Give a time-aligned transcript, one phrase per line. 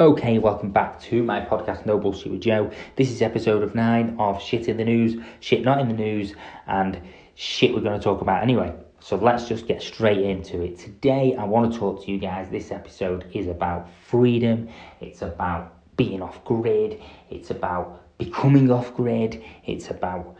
[0.00, 2.70] Okay, welcome back to my podcast, No Bullshit with Joe.
[2.94, 6.34] This is episode of nine of Shit in the News, Shit Not in the News,
[6.68, 7.00] and
[7.34, 8.72] shit we're going to talk about anyway.
[9.00, 10.78] So let's just get straight into it.
[10.78, 12.48] Today, I want to talk to you guys.
[12.48, 14.68] This episode is about freedom,
[15.00, 20.36] it's about being off grid, it's about becoming off grid, it's about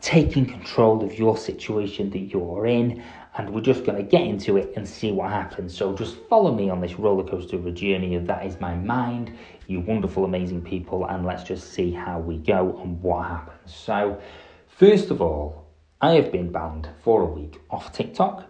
[0.00, 3.02] taking control of your situation that you're in
[3.38, 5.76] and we're just going to get into it and see what happens.
[5.76, 8.74] So just follow me on this roller coaster of a journey of that is my
[8.74, 9.36] mind,
[9.66, 13.74] you wonderful, amazing people, and let's just see how we go and what happens.
[13.74, 14.20] So,
[14.66, 15.66] first of all,
[16.00, 18.44] I have been banned for a week off TikTok,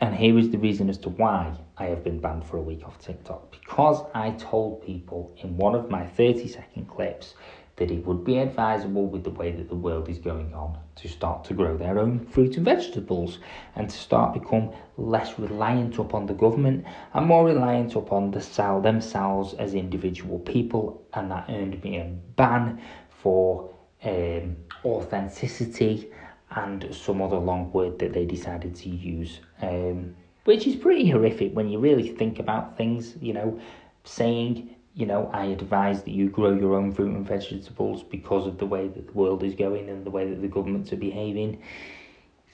[0.00, 2.84] and here is the reason as to why I have been banned for a week
[2.84, 7.34] off TikTok because I told people in one of my 30 second clips
[7.82, 11.08] that it would be advisable with the way that the world is going on to
[11.08, 13.40] start to grow their own fruit and vegetables
[13.74, 18.80] and to start become less reliant upon the government and more reliant upon the sell
[18.80, 22.04] themselves as individual people and that earned me a
[22.36, 23.68] ban for
[24.04, 26.08] um, authenticity
[26.52, 31.52] and some other long word that they decided to use um, which is pretty horrific
[31.52, 33.58] when you really think about things you know
[34.04, 38.58] saying you know, I advise that you grow your own fruit and vegetables because of
[38.58, 41.62] the way that the world is going and the way that the governments are behaving.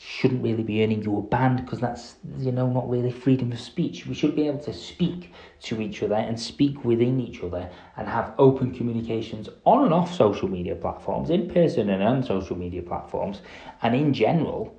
[0.00, 3.58] Shouldn't really be earning you a ban because that's, you know, not really freedom of
[3.58, 4.06] speech.
[4.06, 8.06] We should be able to speak to each other and speak within each other and
[8.06, 12.82] have open communications on and off social media platforms, in person and on social media
[12.82, 13.42] platforms,
[13.82, 14.72] and in general,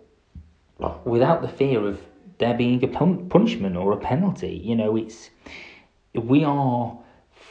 [1.03, 1.99] without the fear of
[2.37, 4.61] there being a punishment or a penalty.
[4.63, 5.29] You know, it's,
[6.13, 6.97] we are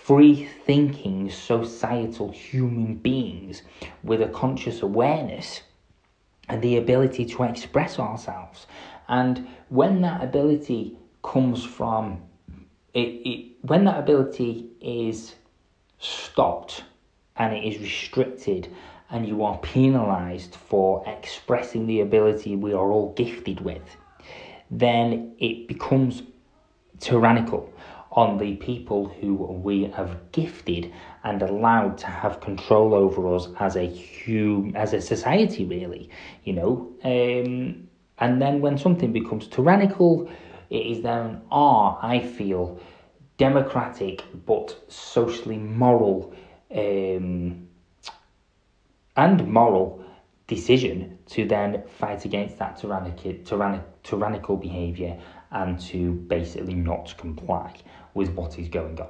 [0.09, 3.61] free thinking societal human beings
[4.03, 5.61] with a conscious awareness
[6.49, 8.67] and the ability to express ourselves.
[9.09, 12.23] And when that ability comes from
[12.95, 15.35] it, it when that ability is
[15.99, 16.85] stopped
[17.37, 18.75] and it is restricted
[19.11, 23.97] and you are penalized for expressing the ability we are all gifted with,
[24.71, 26.23] then it becomes
[26.99, 27.71] tyrannical
[28.13, 30.93] on the people who we have gifted
[31.25, 33.87] and allowed to have control over us as a
[34.25, 36.11] hum, as a society really
[36.45, 36.93] you know?
[37.05, 37.89] Um,
[38.19, 40.29] and then when something becomes tyrannical
[40.71, 42.81] it is then our i feel
[43.37, 46.35] democratic but socially moral
[46.75, 47.69] um,
[49.17, 50.05] and moral
[50.47, 55.19] decision to then fight against that tyrannic, tyrannic, tyrannical behaviour
[55.51, 57.75] and to basically not comply
[58.19, 59.09] with what is going on.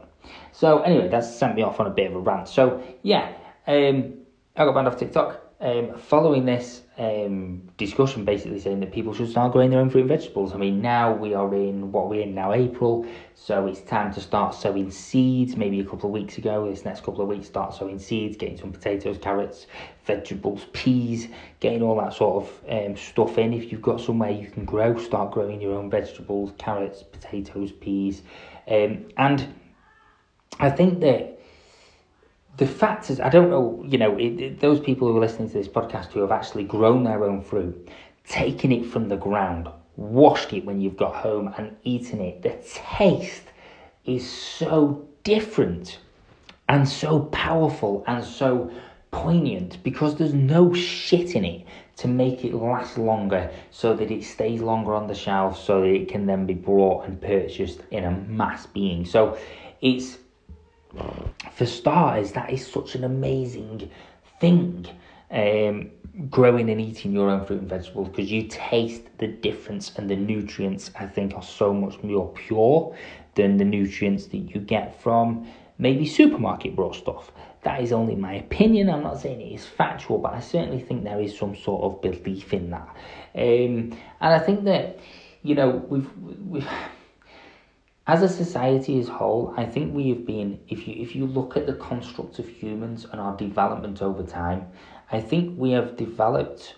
[0.53, 2.47] So anyway, that's sent me off on a bit of a rant.
[2.47, 3.33] So yeah,
[3.67, 4.15] um,
[4.55, 5.45] I got banned off TikTok.
[5.61, 10.03] Um, following this um, discussion, basically saying that people should start growing their own fruit
[10.03, 10.55] and vegetables.
[10.55, 13.05] I mean, now we are in what we're in now, April,
[13.35, 15.57] so it's time to start sowing seeds.
[15.57, 18.57] Maybe a couple of weeks ago, this next couple of weeks, start sowing seeds, getting
[18.57, 19.67] some potatoes, carrots,
[20.05, 21.27] vegetables, peas,
[21.59, 23.53] getting all that sort of um, stuff in.
[23.53, 28.23] If you've got somewhere you can grow, start growing your own vegetables, carrots, potatoes, peas,
[28.69, 29.55] um, and
[30.61, 31.41] I think that
[32.56, 35.49] the fact is, I don't know, you know, it, it, those people who are listening
[35.49, 37.89] to this podcast who have actually grown their own fruit,
[38.27, 42.57] taken it from the ground, washed it when you've got home and eaten it, the
[42.75, 43.45] taste
[44.05, 45.99] is so different
[46.69, 48.71] and so powerful and so
[49.11, 51.65] poignant because there's no shit in it
[51.98, 55.88] to make it last longer so that it stays longer on the shelf so that
[55.88, 59.04] it can then be brought and purchased in a mass being.
[59.04, 59.36] So
[59.81, 60.19] it's
[61.53, 63.91] for starters, that is such an amazing
[64.41, 64.86] thing.
[65.31, 65.91] Um,
[66.31, 70.16] growing and eating your own fruit and vegetables because you taste the difference and the
[70.16, 72.97] nutrients I think are so much more pure
[73.34, 75.47] than the nutrients that you get from
[75.78, 77.30] maybe supermarket brought stuff.
[77.63, 78.89] That is only my opinion.
[78.89, 82.01] I'm not saying it is factual, but I certainly think there is some sort of
[82.01, 82.89] belief in that.
[83.35, 84.99] Um, and I think that
[85.43, 86.69] you know we've we've
[88.07, 91.27] as a society as a whole, I think we have been, if you if you
[91.27, 94.69] look at the construct of humans and our development over time,
[95.11, 96.75] I think we have developed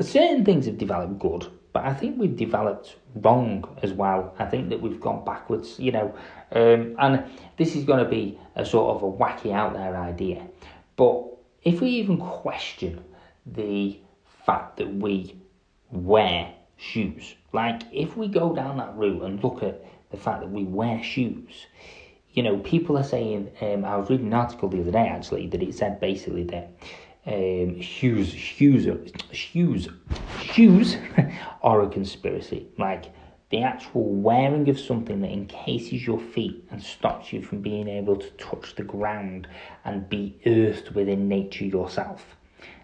[0.00, 4.34] certain things have developed good, but I think we've developed wrong as well.
[4.38, 6.14] I think that we've gone backwards, you know,
[6.52, 7.24] um, and
[7.56, 10.46] this is going to be a sort of a wacky out there idea,
[10.96, 11.24] but
[11.62, 13.04] if we even question
[13.46, 14.00] the
[14.46, 15.36] fact that we
[15.90, 20.50] wear shoes, like if we go down that route and look at the fact that
[20.50, 21.66] we wear shoes.
[22.32, 25.48] You know, people are saying, um, I was reading an article the other day actually
[25.48, 26.72] that it said basically that
[27.26, 28.88] um, shoes, shoes,
[29.32, 29.88] shoes,
[30.42, 30.96] shoes
[31.62, 32.68] are a conspiracy.
[32.78, 33.12] Like
[33.50, 38.16] the actual wearing of something that encases your feet and stops you from being able
[38.16, 39.48] to touch the ground
[39.84, 42.36] and be earthed within nature yourself.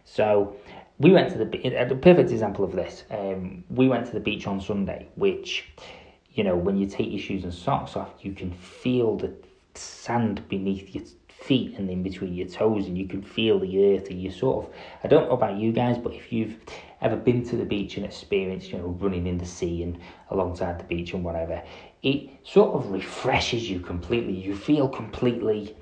[0.05, 0.57] So
[0.99, 3.05] we went to the a perfect example of this.
[3.11, 5.69] Um, we went to the beach on Sunday, which
[6.33, 9.33] you know when you take your shoes and socks off, you can feel the
[9.75, 11.05] sand beneath your
[11.47, 14.11] feet and in between your toes, and you can feel the earth.
[14.11, 16.57] And you sort of, I don't know about you guys, but if you've
[17.01, 19.99] ever been to the beach and experienced, you know, running in the sea and
[20.31, 21.63] alongside the beach and whatever,
[22.03, 24.35] it sort of refreshes you completely.
[24.35, 25.77] You feel completely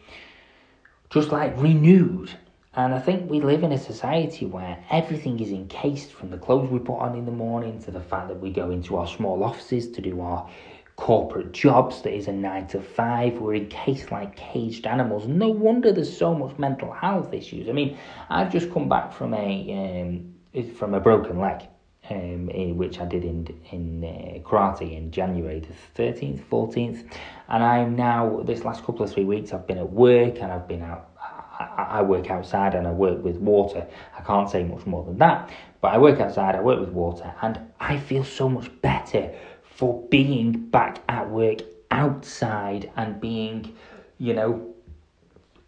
[1.11, 2.31] just like renewed.
[2.77, 6.71] And I think we live in a society where everything is encased from the clothes
[6.71, 9.45] we put on in the morning to the fact that we go into our small
[9.45, 10.51] offices to do our
[10.97, 13.35] corporate jobs that is a nine to five.
[13.35, 15.27] We're encased like caged animals.
[15.27, 17.69] No wonder there's so much mental health issues.
[17.69, 17.99] I mean,
[18.31, 20.07] I've just come back from a
[20.55, 21.63] um, from a broken leg,
[22.11, 27.05] um, which I did in in uh, karate in January the thirteenth, fourteenth,
[27.49, 30.69] and I'm now this last couple of three weeks I've been at work and I've
[30.69, 31.11] been out.
[31.57, 33.87] I work outside and I work with water.
[34.19, 35.51] I can't say much more than that,
[35.81, 36.57] but I work outside.
[36.57, 39.33] I work with water, and I feel so much better
[39.75, 41.59] for being back at work
[41.91, 43.75] outside and being,
[44.19, 44.75] you know,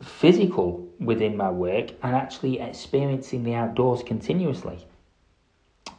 [0.03, 4.87] physical within my work and actually experiencing the outdoors continuously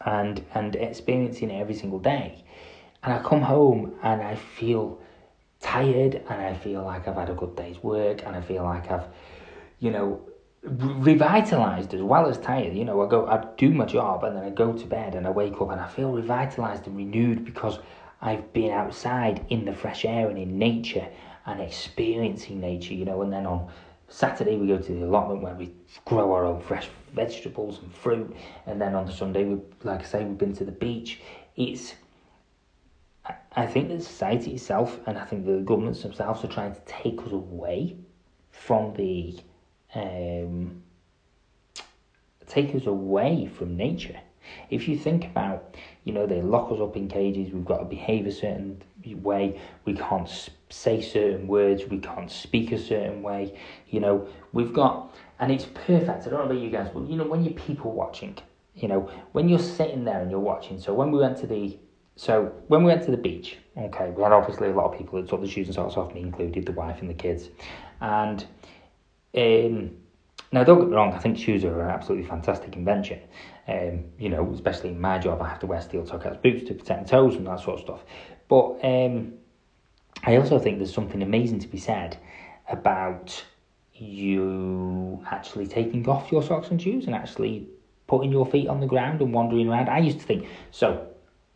[0.05, 2.43] and and experiencing it every single day.
[3.03, 4.99] And I come home and I feel
[5.59, 8.89] tired and I feel like I've had a good day's work and I feel like
[8.89, 9.07] I've,
[9.79, 10.21] you know,
[10.67, 12.75] revitalized as well as tired.
[12.75, 15.25] You know, I go, I do my job and then I go to bed and
[15.25, 17.79] I wake up and I feel revitalized and renewed because
[18.21, 21.07] I've been outside in the fresh air and in nature
[21.45, 23.21] and experiencing nature, you know.
[23.21, 23.69] And then on
[24.09, 25.73] Saturday we go to the allotment where we
[26.05, 28.35] grow our own fresh vegetables and fruit.
[28.65, 31.21] And then on the Sunday, we, like I say, we've been to the beach.
[31.55, 31.95] It's
[33.55, 37.21] I think the society itself and I think the governments themselves are trying to take
[37.21, 37.97] us away
[38.51, 39.37] from the
[39.95, 40.83] um,
[42.47, 44.19] take us away from nature.
[44.69, 47.85] If you think about, you know, they lock us up in cages, we've got to
[47.85, 50.29] behave a certain way, we can't
[50.69, 53.57] say certain words, we can't speak a certain way,
[53.89, 56.27] you know, we've got, and it's perfect.
[56.27, 58.37] I don't know about you guys, but you know, when you're people watching,
[58.75, 61.77] you know, when you're sitting there and you're watching, so when we went to the
[62.15, 65.21] so when we went to the beach, okay, we had obviously a lot of people
[65.21, 67.49] that took the shoes and socks off, me included, the wife and the kids,
[68.01, 68.43] and
[69.35, 69.97] um,
[70.51, 73.19] now, don't get me wrong, I think shoes are an absolutely fantastic invention.
[73.67, 76.73] Um, you know, especially in my job, I have to wear steel toe boots to
[76.73, 78.05] protect my toes and that sort of stuff.
[78.47, 79.33] But um,
[80.23, 82.17] I also think there's something amazing to be said
[82.69, 83.43] about
[83.93, 87.67] you actually taking off your socks and shoes and actually
[88.07, 89.89] putting your feet on the ground and wandering around.
[89.89, 91.07] I used to think, so,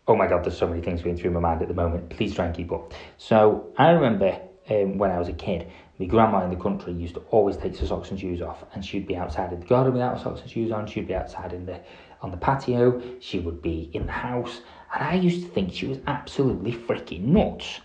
[0.05, 2.09] oh my God, there's so many things going through my mind at the moment.
[2.09, 2.93] Please try and keep up.
[3.17, 4.37] So I remember
[4.69, 5.71] um, when I was a kid,
[6.01, 8.83] my grandma in the country used to always take her socks and shoes off, and
[8.83, 10.87] she'd be outside in the garden without socks and shoes on.
[10.87, 11.79] She'd be outside in the
[12.23, 12.99] on the patio.
[13.19, 14.61] She would be in the house,
[14.93, 17.81] and I used to think she was absolutely freaking nuts.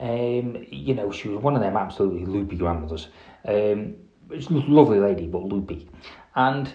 [0.00, 3.06] Um, you know, she was one of them absolutely loopy grandmothers.
[3.46, 3.94] Um,
[4.32, 5.88] a lovely lady, but loopy,
[6.34, 6.72] and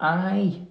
[0.00, 0.62] I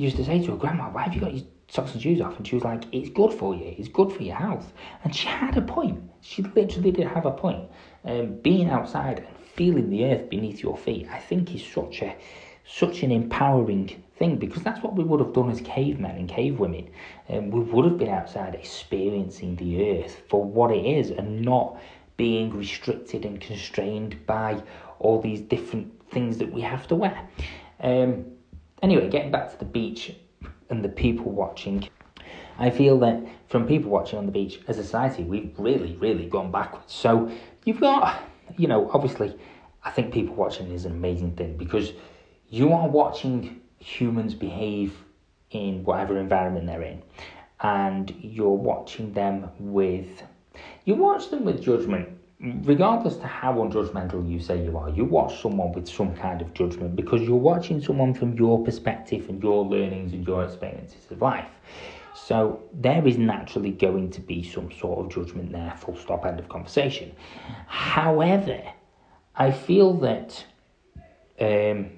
[0.00, 2.36] used to say to her, Grandma, why have you got your socks and shoes off?
[2.36, 4.72] And she was like, It's good for you, it's good for your health.
[5.04, 6.02] And she had a point.
[6.22, 7.68] She literally did have a point
[8.04, 12.16] um, being outside and feeling the earth beneath your feet, I think is such a
[12.66, 16.88] such an empowering thing because that's what we would have done as cavemen and cavewomen.
[17.28, 21.80] Um, we would have been outside experiencing the earth for what it is and not
[22.16, 24.62] being restricted and constrained by
[24.98, 27.28] all these different things that we have to wear.
[27.80, 28.26] Um,
[28.82, 30.12] anyway, getting back to the beach
[30.68, 31.88] and the people watching.
[32.58, 36.26] I feel that from people watching on the beach as a society, we've really, really
[36.26, 36.92] gone backwards.
[36.92, 37.30] So
[37.64, 38.22] you've got,
[38.56, 39.36] you know, obviously,
[39.82, 41.92] I think people watching is an amazing thing because
[42.48, 44.94] you are watching humans behave
[45.50, 47.02] in whatever environment they're in,
[47.60, 50.22] and you're watching them with,
[50.84, 52.08] you watch them with judgment.
[52.42, 56.54] Regardless to how unjudgmental you say you are, you watch someone with some kind of
[56.54, 61.20] judgment because you're watching someone from your perspective and your learnings and your experiences of
[61.20, 61.50] life.
[62.14, 66.38] So there is naturally going to be some sort of judgment there, full stop, end
[66.38, 67.12] of conversation.
[67.66, 68.62] However,
[69.36, 70.44] I feel that
[71.40, 71.90] um,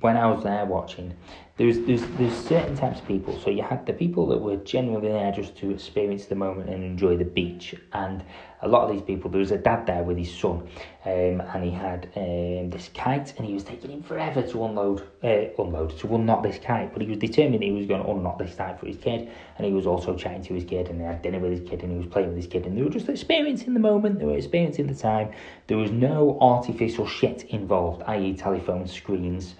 [0.00, 1.14] when I was there watching,
[1.58, 3.38] there's there's there's certain types of people.
[3.38, 6.82] So you had the people that were genuinely there just to experience the moment and
[6.82, 8.24] enjoy the beach, and
[8.62, 9.30] a lot of these people.
[9.30, 10.66] There was a dad there with his son,
[11.04, 15.02] um, and he had um, this kite, and he was taking him forever to unload,
[15.22, 16.94] uh, unload to unknot this kite.
[16.94, 19.66] But he was determined he was going to unknot this kite for his kid, and
[19.66, 21.92] he was also chatting to his kid, and he had dinner with his kid, and
[21.92, 24.20] he was playing with his kid, and they were just experiencing the moment.
[24.20, 25.32] They were experiencing the time.
[25.66, 29.54] There was no artificial shit involved, i.e., telephone screens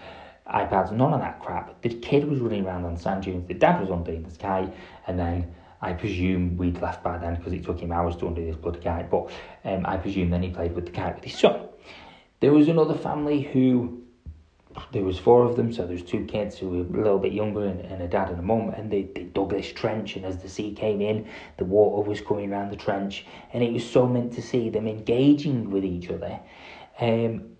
[0.47, 1.81] iPads, none of that crap.
[1.83, 3.47] The kid was running around on sand dunes.
[3.47, 4.75] The dad was undoing the kite,
[5.07, 8.45] and then I presume we'd left by then because it took him hours to undo
[8.45, 9.11] this bloody kite.
[9.11, 9.31] But
[9.65, 11.69] um, I presume then he played with the kite with his son.
[12.41, 14.03] There was another family who
[14.93, 17.33] there was four of them, so there was two kids who were a little bit
[17.33, 20.25] younger and, and a dad and a mum, and they, they dug this trench, and
[20.25, 23.89] as the sea came in, the water was coming around the trench, and it was
[23.89, 26.41] so meant to see them engaging with each other.
[27.01, 27.51] Um,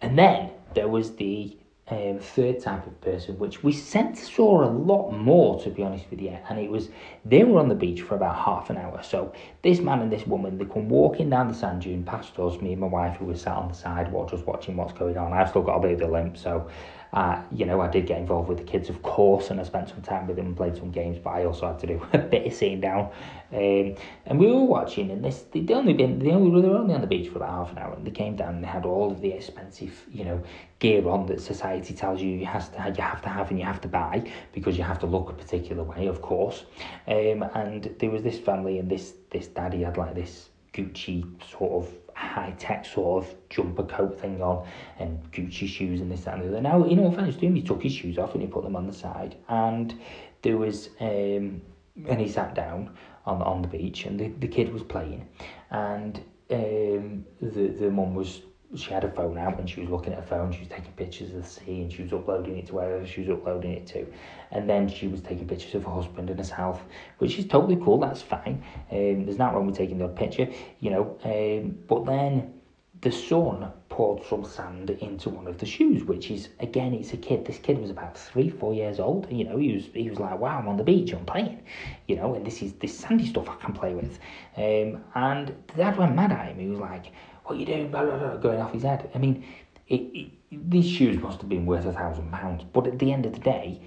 [0.00, 1.56] and then there was the
[1.88, 6.06] um, third type of person, which we sent saw a lot more, to be honest
[6.10, 6.36] with you.
[6.48, 6.90] And it was
[7.24, 9.02] they were on the beach for about half an hour.
[9.02, 12.60] So this man and this woman, they come walking down the sand dune past us,
[12.60, 15.32] me and my wife, who was sat on the side, just watching what's going on.
[15.32, 16.68] I've still got a bit of a limp, so
[17.12, 19.90] uh, you know, I did get involved with the kids, of course, and I spent
[19.90, 22.18] some time with them and played some games, but I also had to do a
[22.18, 23.10] bit of sitting down.
[23.52, 26.94] Um, and we were watching, and this they only been they only they were only
[26.94, 28.86] on the beach for about half an hour, and they came down and they had
[28.86, 30.42] all of the expensive, you know,
[30.78, 33.64] gear on that society tells you you have to you have to have and you
[33.66, 36.64] have to buy because you have to look a particular way, of course.
[37.06, 41.72] Um, and there was this family and this this daddy had like this Gucci sort
[41.72, 44.66] of high tech sort of jumper coat thing on
[44.98, 46.60] and Gucci shoes and this that, and the other.
[46.60, 48.64] Now, you know, if I was doing, he took his shoes off and he put
[48.64, 49.98] them on the side, and
[50.42, 51.62] there was um,
[52.08, 55.28] and he sat down on on the beach, and the, the kid was playing,
[55.70, 58.42] and um, the the mum was
[58.74, 60.92] she had her phone out and she was looking at her phone, she was taking
[60.92, 63.86] pictures of the sea and she was uploading it to wherever she was uploading it
[63.88, 64.06] to.
[64.50, 66.82] And then she was taking pictures of her husband and herself,
[67.18, 68.62] which is totally cool, that's fine.
[68.90, 70.48] Um, there's not wrong with taking the picture,
[70.80, 71.18] you know.
[71.24, 72.54] Um, but then
[73.02, 77.16] the son poured some sand into one of the shoes, which is again, it's a
[77.16, 77.44] kid.
[77.44, 79.26] This kid was about three, four years old.
[79.26, 81.62] And you know, he was he was like, "Wow, I'm on the beach, I'm playing,"
[82.06, 84.18] you know, and this is this sandy stuff I can play with.
[84.56, 86.58] Um, and the dad went mad at him.
[86.58, 87.06] He was like,
[87.44, 87.90] what are you doing?
[87.90, 89.10] Blah, blah, blah, going off his head.
[89.14, 89.44] I mean,
[89.88, 92.64] it, it, these shoes must have been worth a thousand pounds.
[92.72, 93.80] But at the end of the day,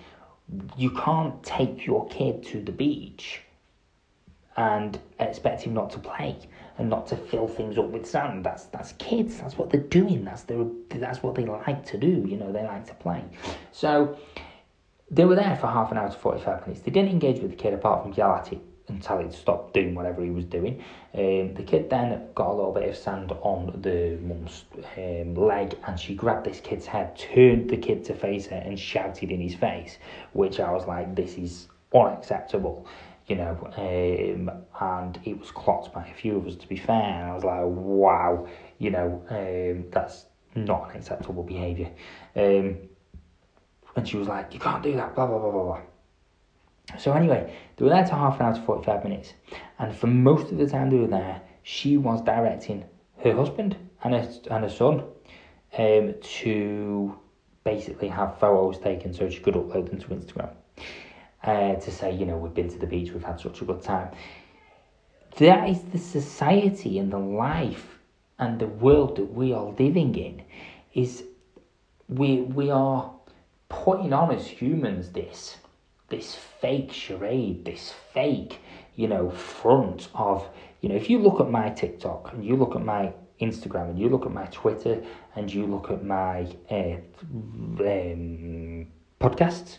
[0.77, 3.41] you can't take your kid to the beach
[4.57, 6.37] and expect him not to play
[6.77, 8.45] and not to fill things up with sand.
[8.45, 9.37] That's that's kids.
[9.37, 10.25] That's what they're doing.
[10.25, 12.25] That's their that's what they like to do.
[12.27, 13.23] You know, they like to play.
[13.71, 14.17] So
[15.09, 16.83] they were there for half an hour to forty five minutes.
[16.83, 19.37] They didn't engage with the kid apart from yell at him and tell it to
[19.37, 20.83] stop doing whatever he was doing.
[21.13, 24.65] Um, the kid then got a little bit of sand on the mum's
[24.97, 28.79] um, leg and she grabbed this kid's head, turned the kid to face her and
[28.79, 29.97] shouted in his face,
[30.33, 32.85] which I was like, this is unacceptable.
[33.27, 37.01] You know, um, and it was clocked by a few of us to be fair.
[37.01, 41.89] And I was like, wow, you know, um, that's not an acceptable behaviour.
[42.35, 42.77] Um,
[43.95, 45.81] and she was like, you can't do that, blah, blah, blah, blah, blah.
[46.97, 49.33] So anyway, they were there to half an hour to 45 minutes.
[49.79, 52.85] And for most of the time they were there, she was directing
[53.23, 55.03] her husband and her, and her son
[55.77, 57.17] um, to
[57.63, 60.51] basically have photos taken so she could upload them to Instagram.
[61.43, 63.81] Uh, to say, you know, we've been to the beach, we've had such a good
[63.81, 64.09] time.
[65.37, 67.99] That is the society and the life
[68.39, 70.41] and the world that we are living in.
[70.93, 71.23] Is
[72.07, 73.11] we we are
[73.67, 75.57] putting on as humans this
[76.09, 78.59] this fake charade, this fake,
[78.95, 80.47] you know, front of,
[80.81, 83.99] you know, if you look at my TikTok and you look at my Instagram and
[83.99, 85.03] you look at my Twitter
[85.35, 86.95] and you look at my uh,
[87.79, 88.87] um,
[89.19, 89.77] podcasts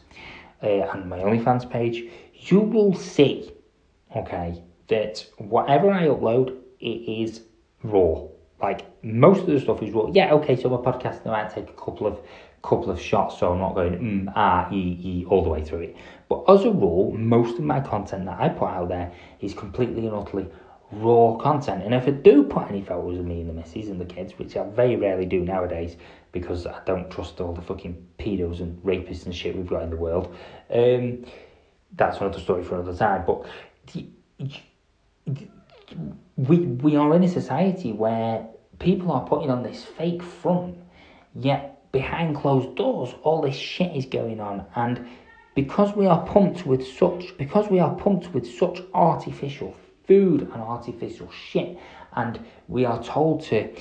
[0.63, 2.05] uh, and my OnlyFans page,
[2.35, 3.53] you will see,
[4.15, 6.87] okay, that whatever I upload, it
[7.23, 7.43] is
[7.83, 8.27] raw.
[8.61, 10.09] Like most of the stuff is raw.
[10.13, 12.21] Yeah, okay, so my podcast I might take a couple of
[12.67, 15.81] couple of shots, so I'm not going mm, ah, e, e all the way through
[15.81, 15.97] it.
[16.29, 20.07] But as a rule, most of my content that I put out there is completely
[20.07, 20.49] and utterly
[20.91, 21.83] raw content.
[21.85, 24.39] And if I do put any photos of me and the missus and the kids,
[24.39, 25.97] which I very rarely do nowadays
[26.33, 29.91] because I don't trust all the fucking pedos and rapists and shit we've got in
[29.91, 30.35] the world,
[30.71, 31.25] um,
[31.95, 33.25] that's another story for another time.
[33.27, 33.47] But
[33.93, 34.09] the,
[36.37, 38.47] we we are in a society where
[38.79, 40.77] people are putting on this fake front,
[41.35, 45.09] yet behind closed doors, all this shit is going on, and
[45.55, 49.75] because we are pumped with such, because we are pumped with such artificial
[50.07, 51.79] food and artificial shit,
[52.13, 52.39] and
[52.69, 53.75] we are told to,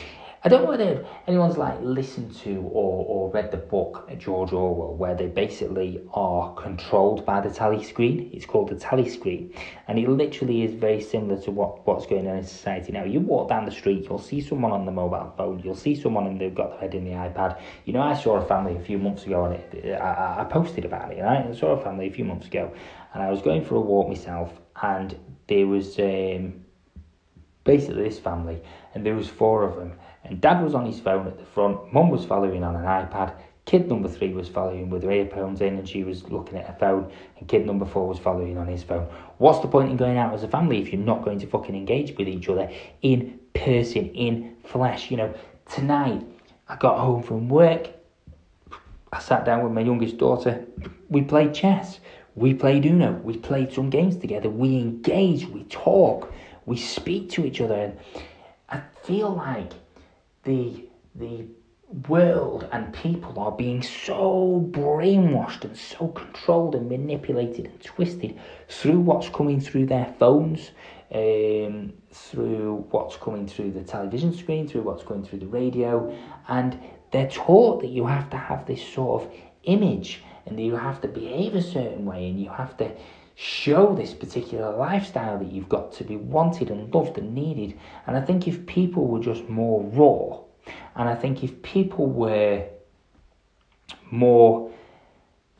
[0.45, 4.93] I don't know whether anyone's like listened to or, or read the book George Orwell,
[4.93, 8.29] where they basically are controlled by the tally screen.
[8.31, 9.55] It's called the tally screen,
[9.87, 13.05] and it literally is very similar to what, what's going on in society now.
[13.05, 16.27] You walk down the street, you'll see someone on the mobile phone, you'll see someone
[16.27, 17.59] and they've got their head in the iPad.
[17.85, 20.85] You know, I saw a family a few months ago, and it, I, I posted
[20.85, 21.23] about it.
[21.23, 22.71] Right, I saw a family a few months ago,
[23.15, 26.65] and I was going for a walk myself, and there was um,
[27.63, 28.61] basically this family,
[28.93, 29.93] and there was four of them
[30.25, 33.33] and dad was on his phone at the front, mum was following on an iPad,
[33.65, 36.75] kid number three was following with her earphones in and she was looking at her
[36.79, 39.07] phone, and kid number four was following on his phone.
[39.37, 41.75] What's the point in going out as a family if you're not going to fucking
[41.75, 42.69] engage with each other
[43.01, 45.09] in person, in flesh?
[45.11, 45.33] You know,
[45.69, 46.25] tonight
[46.67, 47.89] I got home from work,
[49.11, 50.65] I sat down with my youngest daughter,
[51.09, 51.99] we played chess.
[52.35, 53.13] We played Uno.
[53.23, 54.49] We played some games together.
[54.49, 55.47] We engage.
[55.47, 56.31] We talk.
[56.65, 57.75] We speak to each other.
[57.75, 57.97] And
[58.69, 59.71] I feel like
[60.45, 61.45] the the
[62.09, 68.99] world and people are being so brainwashed and so controlled and manipulated and twisted through
[68.99, 70.71] what's coming through their phones,
[71.13, 76.13] um, through what's coming through the television screen, through what's going through the radio,
[76.47, 76.77] and
[77.11, 79.31] they're taught that you have to have this sort of
[79.63, 82.91] image and that you have to behave a certain way and you have to
[83.35, 87.77] show this particular lifestyle that you've got to be wanted and loved and needed.
[88.07, 92.65] And I think if people were just more raw, and I think if people were
[94.09, 94.71] more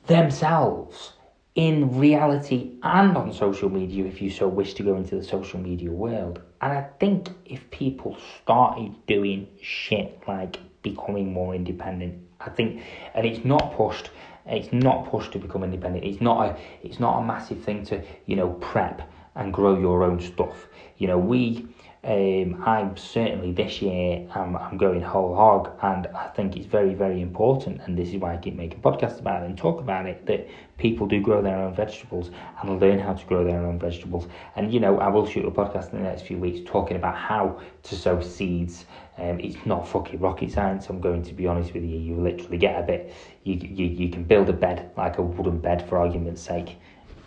[0.08, 1.13] themselves
[1.55, 5.60] in reality and on social media, if you so wish to go into the social
[5.60, 12.50] media world, and I think if people started doing shit like becoming more independent, I
[12.50, 14.10] think, and it's not pushed
[14.48, 16.04] it's not pushed to become independent.
[16.04, 20.04] It's not a it's not a massive thing to you know prep and grow your
[20.04, 20.68] own stuff.
[20.98, 21.68] You know we.
[22.04, 26.94] Um, I'm certainly this year I'm, I'm going whole hog and I think it's very
[26.94, 30.06] very important and this is why I keep making podcasts about it and talk about
[30.06, 30.48] it that
[30.78, 32.30] people do grow their own vegetables
[32.62, 35.50] and learn how to grow their own vegetables and you know I will shoot a
[35.50, 38.86] podcast in the next few weeks talking about how to sow seeds
[39.17, 40.89] um, it's not fucking rocket science.
[40.89, 41.98] I'm going to be honest with you.
[41.98, 43.13] You literally get a bit.
[43.43, 46.77] You you, you can build a bed like a wooden bed for argument's sake.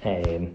[0.04, 0.54] Um,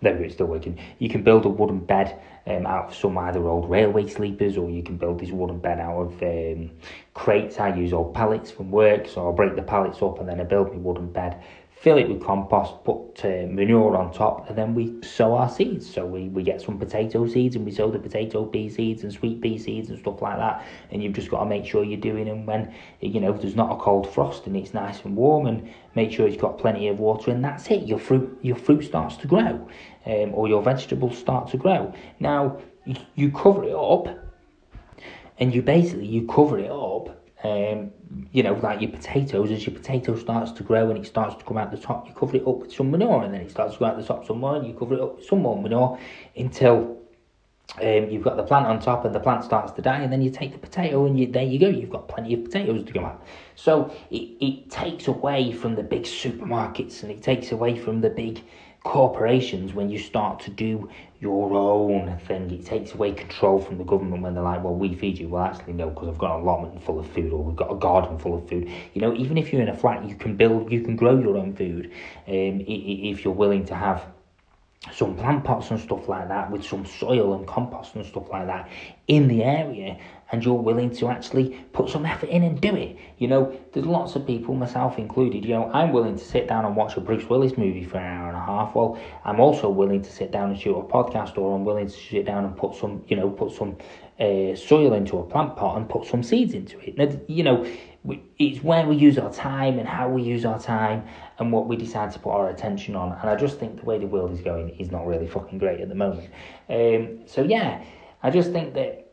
[0.00, 0.78] there it's still working.
[0.98, 4.70] You can build a wooden bed um, out of some either old railway sleepers, or
[4.70, 6.70] you can build this wooden bed out of um,
[7.14, 7.58] crates.
[7.58, 10.44] I use old pallets from work, so I'll break the pallets up and then I
[10.44, 11.42] build my wooden bed
[11.84, 15.84] fill it with compost, put uh, manure on top, and then we sow our seeds.
[15.94, 19.12] So we, we get some potato seeds and we sow the potato pea seeds and
[19.12, 20.64] sweet pea seeds and stuff like that.
[20.90, 23.70] And you've just got to make sure you're doing them when, you know, there's not
[23.70, 27.00] a cold frost and it's nice and warm and make sure it's got plenty of
[27.00, 27.82] water and that's it.
[27.82, 29.68] Your fruit, your fruit starts to grow
[30.06, 31.92] um, or your vegetables start to grow.
[32.18, 32.62] Now,
[33.14, 34.08] you, cover it up
[35.38, 37.90] and you basically, you cover it up um,
[38.34, 41.44] you know, like your potatoes, as your potato starts to grow and it starts to
[41.44, 43.74] come out the top, you cover it up with some manure, and then it starts
[43.74, 45.56] to go out the top some more, and you cover it up with some more
[45.62, 45.96] manure
[46.36, 47.00] until
[47.80, 50.20] um, you've got the plant on top, and the plant starts to die, and then
[50.20, 52.92] you take the potato, and you, there you go, you've got plenty of potatoes to
[52.92, 53.22] come out.
[53.54, 58.10] So it, it takes away from the big supermarkets, and it takes away from the
[58.10, 58.42] big
[58.82, 60.90] corporations when you start to do
[61.24, 62.50] your own thing.
[62.50, 65.28] It takes away control from the government when they're like, well, we feed you.
[65.28, 67.76] Well, actually, no, because I've got a allotment full of food or we've got a
[67.76, 68.70] garden full of food.
[68.92, 71.38] You know, even if you're in a flat, you can build, you can grow your
[71.38, 71.86] own food
[72.28, 74.06] um, if you're willing to have
[74.92, 78.46] some plant pots and stuff like that with some soil and compost and stuff like
[78.46, 78.68] that
[79.08, 79.98] in the area
[80.32, 82.96] and you're willing to actually put some effort in and do it.
[83.18, 86.64] You know, there's lots of people, myself included, you know, I'm willing to sit down
[86.64, 88.74] and watch a Bruce Willis movie for an hour and a half.
[88.74, 91.92] Well, I'm also willing to sit down and shoot a podcast or I'm willing to
[91.92, 93.76] sit down and put some, you know, put some
[94.18, 96.96] uh, soil into a plant pot and put some seeds into it.
[96.98, 97.66] Now, you know,
[98.38, 101.04] it's where we use our time and how we use our time
[101.38, 103.12] and what we decide to put our attention on.
[103.12, 105.80] And I just think the way the world is going is not really fucking great
[105.80, 106.28] at the moment.
[106.68, 107.82] Um, so yeah,
[108.22, 109.12] I just think that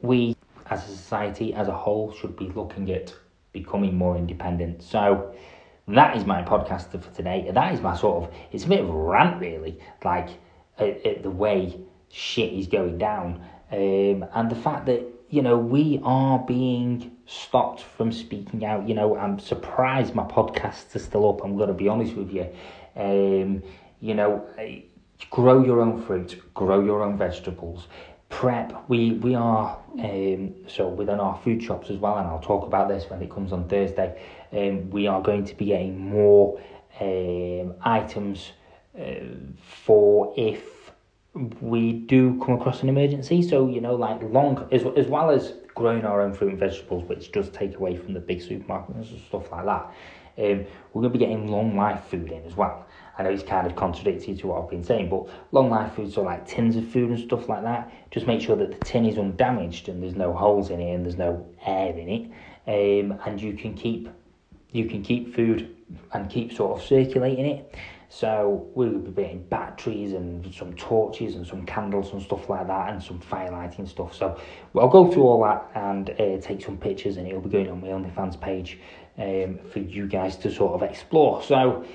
[0.00, 0.36] we,
[0.70, 3.14] as a society as a whole, should be looking at
[3.52, 4.82] becoming more independent.
[4.82, 5.32] So
[5.86, 7.48] that is my podcast for today.
[7.52, 10.30] That is my sort of it's a bit of a rant really, like
[10.78, 11.78] at, at the way
[12.08, 17.80] shit is going down, um, and the fact that you know, we are being stopped
[17.80, 18.86] from speaking out.
[18.86, 21.42] You know, I'm surprised my podcasts are still up.
[21.42, 22.46] I'm going to be honest with you.
[22.94, 23.62] Um,
[23.98, 24.46] you know,
[25.30, 27.88] grow your own fruit, grow your own vegetables.
[28.28, 28.84] Prep.
[28.90, 32.88] We we are um, so within our food shops as well, and I'll talk about
[32.88, 34.20] this when it comes on Thursday.
[34.52, 36.60] Um, we are going to be getting more
[37.00, 38.52] um, items
[39.00, 39.24] uh,
[39.86, 40.71] for if
[41.34, 43.42] we do come across an emergency.
[43.42, 47.04] So you know, like long as as well as growing our own fruit and vegetables,
[47.04, 49.94] which does take away from the big supermarkets and stuff like that.
[50.38, 52.86] Um, we're going to be getting long life food in as well.
[53.18, 56.16] I know it's kind of contradictory to what I've been saying, but long life foods
[56.16, 57.92] are like tins of food and stuff like that.
[58.10, 61.04] Just make sure that the tin is undamaged and there's no holes in it and
[61.04, 62.30] there's no air in it,
[62.66, 64.08] um, and you can keep
[64.70, 65.76] you can keep food
[66.14, 67.74] and keep sort of circulating it.
[68.14, 72.90] So we'll be getting batteries and some torches and some candles and stuff like that
[72.90, 74.14] and some firelighting stuff.
[74.14, 74.38] So
[74.78, 77.80] I'll go through all that and uh, take some pictures and it'll be going on
[77.80, 78.78] my OnlyFans page
[79.16, 81.42] um, for you guys to sort of explore.
[81.42, 81.86] So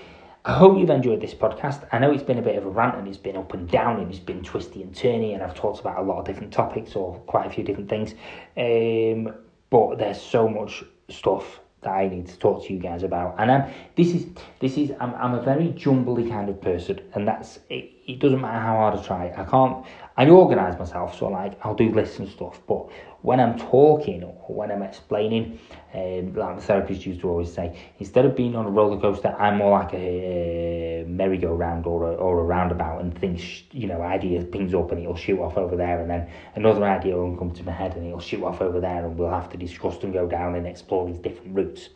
[0.44, 1.88] I hope you've enjoyed this podcast.
[1.92, 4.00] I know it's been a bit of a rant and it's been up and down
[4.00, 6.96] and it's been twisty and turny and I've talked about a lot of different topics
[6.96, 8.16] or quite a few different things.
[8.58, 9.36] Um,
[9.70, 13.36] but there's so much stuff that I need to talk to you guys about.
[13.40, 14.26] And um, this is
[14.60, 18.20] this is I'm I'm a very jumbly kind of person, and that's it, it.
[18.20, 19.86] Doesn't matter how hard I try, I can't.
[20.20, 22.60] I organise myself, so like I'll do lists and stuff.
[22.68, 22.90] But
[23.22, 25.60] when I'm talking or when I'm explaining,
[25.94, 29.36] um, like the therapist used to always say, instead of being on a roller coaster,
[29.38, 34.02] I'm more like a, a merry-go-round or a, or a roundabout, and things, you know,
[34.02, 37.52] ideas pings up and it'll shoot off over there, and then another idea will come
[37.52, 40.14] to my head and it'll shoot off over there, and we'll have to discuss and
[40.14, 41.90] go down and explore these different routes.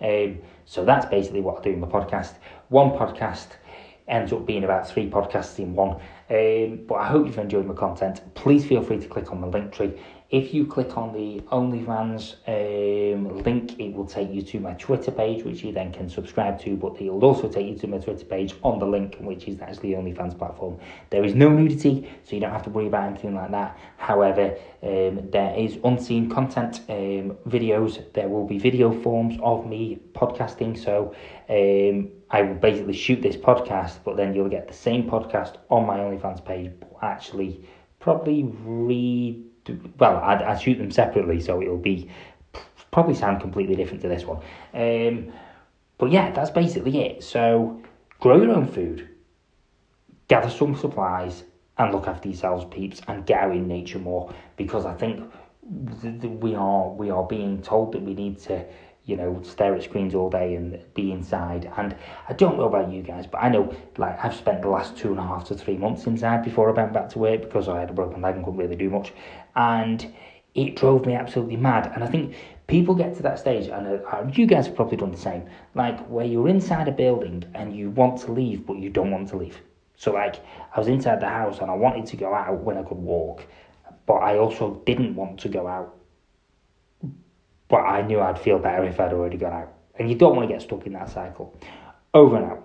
[0.00, 2.34] Um, so that's basically what I do in my podcast.
[2.68, 3.48] One podcast
[4.08, 6.00] ends up being about three podcasts in one.
[6.30, 8.22] Um, but I hope you've enjoyed my content.
[8.34, 9.92] Please feel free to click on the link tree.
[10.30, 15.12] If you click on the OnlyFans um, link, it will take you to my Twitter
[15.12, 17.98] page, which you then can subscribe to, but it will also take you to my
[17.98, 20.78] Twitter page on the link, which is actually OnlyFans platform.
[21.10, 23.78] There is no nudity, so you don't have to worry about anything like that.
[23.96, 28.12] However, um, there is unseen content, um, videos.
[28.14, 31.14] There will be video forms of me podcasting, so
[31.48, 35.86] um, I will basically shoot this podcast, but then you'll get the same podcast on
[35.86, 37.64] my OnlyFans page, actually
[38.00, 39.44] probably read
[40.00, 42.10] well, I'd, I'd shoot them separately, so it'll be
[42.90, 44.38] probably sound completely different to this one.
[44.74, 45.32] Um,
[45.96, 47.22] but yeah, that's basically it.
[47.22, 47.80] So
[48.18, 49.08] grow your own food,
[50.26, 51.44] gather some supplies,
[51.78, 55.22] and look after yourselves, peeps, and get out in nature more because I think
[56.02, 58.66] th- th- we are we are being told that we need to
[59.06, 61.70] you know, stare at screens all day and be inside.
[61.76, 61.94] And
[62.28, 65.10] I don't know about you guys, but I know, like, I've spent the last two
[65.10, 67.80] and a half to three months inside before I went back to work because I
[67.80, 69.12] had a broken leg and couldn't really do much.
[69.56, 70.14] And
[70.54, 71.92] it drove me absolutely mad.
[71.94, 72.34] And I think
[72.66, 76.00] people get to that stage, and uh, you guys have probably done the same, like,
[76.06, 79.36] where you're inside a building and you want to leave, but you don't want to
[79.36, 79.60] leave.
[79.96, 80.36] So, like,
[80.74, 83.44] I was inside the house and I wanted to go out when I could walk,
[84.06, 85.94] but I also didn't want to go out
[87.74, 89.72] but I knew I'd feel better if I'd already gone out.
[89.98, 91.58] And you don't want to get stuck in that cycle.
[92.14, 92.64] Over and out.